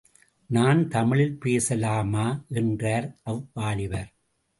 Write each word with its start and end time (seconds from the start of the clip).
நான் 0.45 0.87
தமிழில் 0.87 1.39
பேசலாமா? 1.39 2.43
என்றார், 2.49 3.17
அவ்வாலிபர். 3.25 4.09